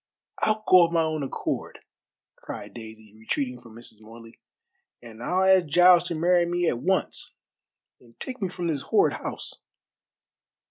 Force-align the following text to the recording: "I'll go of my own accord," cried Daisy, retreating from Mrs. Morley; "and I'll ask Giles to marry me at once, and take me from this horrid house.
"I'll 0.41 0.63
go 0.67 0.83
of 0.87 0.91
my 0.91 1.03
own 1.03 1.21
accord," 1.21 1.77
cried 2.35 2.73
Daisy, 2.73 3.13
retreating 3.15 3.61
from 3.61 3.75
Mrs. 3.75 4.01
Morley; 4.01 4.39
"and 4.99 5.21
I'll 5.21 5.43
ask 5.43 5.67
Giles 5.67 6.05
to 6.05 6.15
marry 6.15 6.47
me 6.47 6.67
at 6.67 6.79
once, 6.79 7.35
and 7.99 8.19
take 8.19 8.41
me 8.41 8.49
from 8.49 8.65
this 8.65 8.81
horrid 8.81 9.13
house. 9.17 9.63